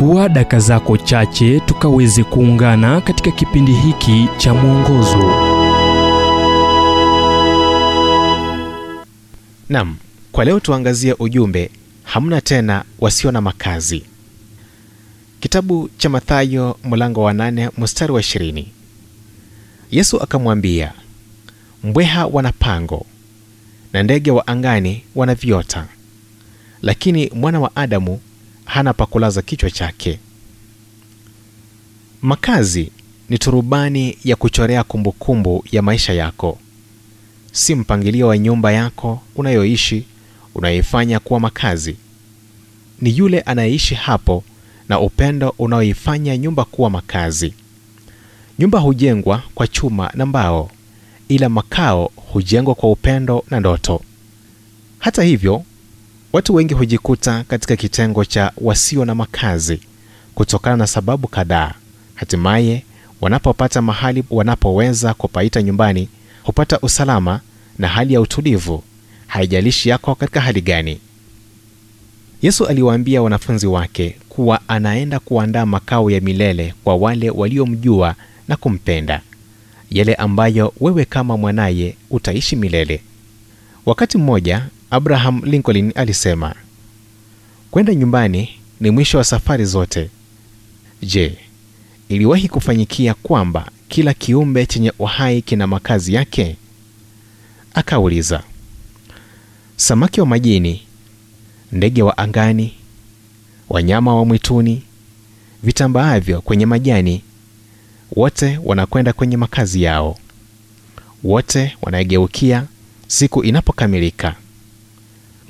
chukua 0.00 0.28
daka 0.28 0.58
zako 0.60 0.96
chache 0.96 1.60
tukaweze 1.60 2.24
kuungana 2.24 3.00
katika 3.00 3.30
kipindi 3.30 3.72
hiki 3.72 4.28
cha 4.36 4.54
mwongozo 4.54 5.18
Naam, 9.68 9.96
kwa 10.32 10.44
leo 10.44 10.60
tuangazie 10.60 11.14
ujumbe 11.18 11.70
hamna 12.02 12.40
tena 12.40 12.84
wasio 12.98 13.32
na 13.32 13.40
makazi. 13.40 14.02
Kitabu 15.40 15.90
cha 15.98 16.08
Mathayo 16.08 16.78
mlango 16.84 17.22
wa 17.22 17.32
nane 17.32 17.70
mstari 17.78 18.12
wa 18.12 18.20
ishirini. 18.20 18.68
Yesu 19.90 20.22
akamwambia, 20.22 20.92
mbweha 21.84 22.26
wana 22.26 22.52
pango 22.52 23.06
na 23.92 24.02
ndege 24.02 24.30
wa 24.30 24.46
angani 24.46 25.02
wana 25.14 25.34
viota, 25.34 25.86
lakini 26.82 27.30
mwana 27.34 27.60
wa 27.60 27.76
Adamu 27.76 28.20
hana 28.70 28.92
pa 28.94 29.06
kulaza 29.06 29.42
kichwa 29.42 29.70
chake. 29.70 30.18
Makazi 32.22 32.90
ni 33.28 33.38
turubani 33.38 34.18
ya 34.24 34.36
kuchorea 34.36 34.84
kumbukumbu 34.84 35.64
ya 35.72 35.82
maisha 35.82 36.12
yako, 36.12 36.58
si 37.52 37.74
mpangilio 37.74 38.26
wa 38.26 38.38
nyumba 38.38 38.72
yako 38.72 39.22
unayoishi 39.36 40.04
unayoifanya 40.54 41.20
kuwa 41.20 41.40
makazi. 41.40 41.96
Ni 43.00 43.18
yule 43.18 43.40
anayeishi 43.40 43.94
hapo 43.94 44.44
na 44.88 45.00
upendo 45.00 45.54
unaoifanya 45.58 46.36
nyumba 46.36 46.64
kuwa 46.64 46.90
makazi. 46.90 47.54
Nyumba 48.58 48.78
hujengwa 48.78 49.42
kwa 49.54 49.66
chuma 49.68 50.10
na 50.14 50.26
mbao, 50.26 50.70
ila 51.28 51.48
makao 51.48 52.10
hujengwa 52.16 52.74
kwa 52.74 52.90
upendo 52.90 53.44
na 53.50 53.60
ndoto. 53.60 54.00
Hata 54.98 55.22
hivyo, 55.22 55.64
watu 56.32 56.54
wengi 56.54 56.74
hujikuta 56.74 57.44
katika 57.48 57.76
kitengo 57.76 58.24
cha 58.24 58.52
wasio 58.56 59.04
na 59.04 59.14
makazi 59.14 59.80
kutokana 60.34 60.76
na 60.76 60.86
sababu 60.86 61.28
kadhaa. 61.28 61.72
Hatimaye, 62.14 62.84
wanapopata 63.20 63.82
mahali 63.82 64.24
wanapoweza 64.30 65.14
kupaita 65.14 65.62
nyumbani, 65.62 66.08
hupata 66.42 66.78
usalama 66.80 67.40
na 67.78 67.88
hali 67.88 68.14
ya 68.14 68.20
utulivu, 68.20 68.82
haijalishi 69.26 69.88
yako 69.88 70.14
katika 70.14 70.40
hali 70.40 70.60
gani. 70.60 71.00
Yesu 72.42 72.66
aliwaambia 72.66 73.22
wanafunzi 73.22 73.66
wake 73.66 74.16
kuwa 74.28 74.60
anaenda 74.68 75.18
kuandaa 75.18 75.66
makao 75.66 76.10
ya 76.10 76.20
milele 76.20 76.74
kwa 76.84 76.96
wale 76.96 77.30
waliomjua 77.30 78.14
na 78.48 78.56
kumpenda, 78.56 79.20
yale 79.90 80.14
ambayo 80.14 80.72
wewe 80.80 81.04
kama 81.04 81.36
mwanaye 81.36 81.96
utaishi 82.10 82.56
milele. 82.56 83.00
Wakati 83.86 84.18
mmoja 84.18 84.66
Abraham 84.90 85.42
Lincoln 85.44 85.92
alisema, 85.94 86.54
kwenda 87.70 87.94
nyumbani 87.94 88.48
ni 88.80 88.90
mwisho 88.90 89.18
wa 89.18 89.24
safari 89.24 89.64
zote. 89.64 90.10
Je, 91.02 91.38
iliwahi 92.08 92.48
kufanyikia 92.48 93.14
kwamba 93.14 93.70
kila 93.88 94.14
kiumbe 94.14 94.66
chenye 94.66 94.92
uhai 94.98 95.42
kina 95.42 95.66
makazi 95.66 96.14
yake? 96.14 96.56
Akauliza, 97.74 98.42
samaki 99.76 100.20
wa 100.20 100.26
majini, 100.26 100.82
ndege 101.72 102.02
wa 102.02 102.18
angani, 102.18 102.74
wanyama 103.68 104.14
wa 104.16 104.24
mwituni, 104.24 104.82
vitambaavyo 105.62 106.40
kwenye 106.40 106.66
majani, 106.66 107.22
wote 108.16 108.58
wanakwenda 108.64 109.12
kwenye 109.12 109.36
makazi 109.36 109.82
yao. 109.82 110.18
Wote 111.24 111.76
wanaegeukia 111.82 112.66
siku 113.06 113.44
inapokamilika. 113.44 114.34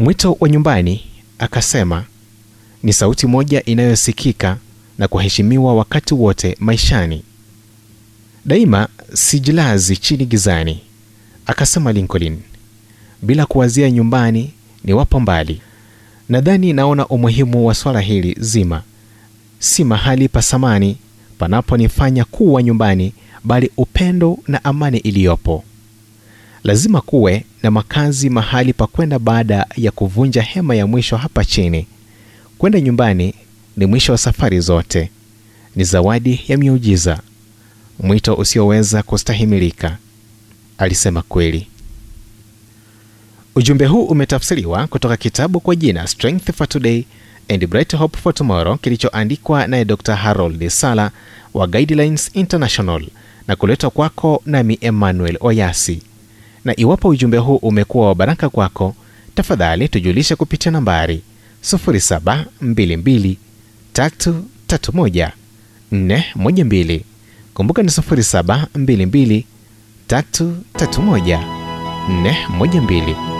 Mwito 0.00 0.36
wa 0.40 0.48
nyumbani, 0.48 1.00
akasema, 1.38 2.04
ni 2.82 2.92
sauti 2.92 3.26
moja 3.26 3.64
inayosikika 3.64 4.56
na 4.98 5.08
kuheshimiwa 5.08 5.74
wakati 5.74 6.14
wote 6.14 6.56
maishani. 6.60 7.22
Daima 8.44 8.88
sijilazi 9.14 9.96
chini 9.96 10.26
gizani, 10.26 10.80
akasema 11.46 11.92
Lincoln, 11.92 12.38
bila 13.22 13.46
kuwazia 13.46 13.90
nyumbani 13.90 14.52
ni 14.84 14.92
wapo 14.92 15.20
mbali. 15.20 15.60
Nadhani 16.28 16.72
naona 16.72 17.06
umuhimu 17.06 17.66
wa 17.66 17.74
swala 17.74 18.00
hili 18.00 18.36
zima, 18.40 18.82
si 19.58 19.84
mahali 19.84 20.28
pa 20.28 20.42
samani 20.42 20.96
panaponifanya 21.38 22.24
kuwa 22.24 22.62
nyumbani, 22.62 23.12
bali 23.44 23.70
upendo 23.76 24.38
na 24.48 24.64
amani 24.64 24.98
iliyopo. 24.98 25.64
Lazima 26.64 27.00
kuwe 27.00 27.44
na 27.62 27.70
makazi 27.70 28.30
mahali 28.30 28.72
pa 28.72 28.86
kwenda 28.86 29.18
baada 29.18 29.66
ya 29.76 29.90
kuvunja 29.90 30.42
hema 30.42 30.74
ya 30.74 30.86
mwisho 30.86 31.16
hapa 31.16 31.44
chini. 31.44 31.86
Kwenda 32.58 32.80
nyumbani 32.80 33.34
ni 33.76 33.86
mwisho 33.86 34.12
wa 34.12 34.18
safari 34.18 34.60
zote, 34.60 35.10
ni 35.76 35.84
zawadi 35.84 36.40
ya 36.48 36.56
miujiza, 36.56 37.20
mwito 38.02 38.34
usioweza 38.34 39.02
kustahimilika. 39.02 39.96
Alisema 40.78 41.22
kweli. 41.22 41.66
Ujumbe 43.54 43.86
huu 43.86 44.04
umetafsiriwa 44.04 44.86
kutoka 44.86 45.16
kitabu 45.16 45.60
kwa 45.60 45.76
jina 45.76 46.06
Strength 46.06 46.52
for 46.52 46.68
Today 46.68 47.04
and 47.48 47.66
Bright 47.66 47.96
Hope 47.96 48.18
for 48.18 48.34
Tomorrow 48.34 48.76
kilichoandikwa 48.78 49.66
naye 49.66 49.84
Dr. 49.84 50.14
Harold 50.14 50.68
Sala 50.68 51.10
wa 51.54 51.66
Guidelines 51.66 52.30
International 52.34 53.06
na 53.48 53.56
kuletwa 53.56 53.90
kwako 53.90 54.42
nami 54.46 54.78
Emmanuel 54.80 55.36
Oyasi. 55.40 56.02
Na 56.64 56.80
iwapo 56.80 57.08
ujumbe 57.08 57.36
huu 57.38 57.56
umekuwa 57.56 58.06
wa 58.08 58.14
baraka 58.14 58.48
kwako, 58.48 58.94
tafadhali 59.34 59.88
tujulishe 59.88 60.36
kupitia 60.36 60.72
nambari 60.72 61.22
0722 61.64 63.36
331 63.94 65.30
412. 65.92 67.00
Kumbuka 67.54 67.82
ni 67.82 67.88
0722 67.88 69.42
331 70.08 71.40
412. 72.08 73.39